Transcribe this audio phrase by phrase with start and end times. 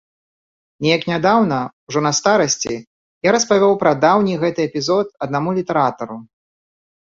[0.85, 1.59] Неяк нядаўна,
[1.91, 2.73] ужо на старасці,
[3.27, 6.17] я распавёў пра даўні гэты эпізод аднаму літаратару.